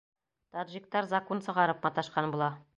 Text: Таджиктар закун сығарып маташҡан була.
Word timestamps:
Таджиктар 0.57 1.09
закун 1.13 1.45
сығарып 1.51 1.87
маташҡан 1.89 2.37
була. 2.37 2.53